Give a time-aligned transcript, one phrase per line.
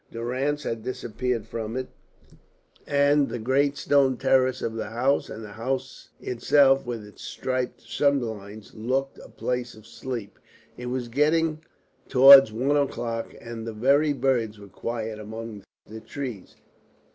[0.11, 1.87] Durrance had disappeared from it,
[2.87, 7.81] and the great stone terrace of the house and the house itself, with its striped
[7.81, 10.39] sunblinds, looked a place of sleep.
[10.75, 11.61] It was getting
[12.09, 16.55] towards one o'clock, and the very birds were quiet amongst the trees.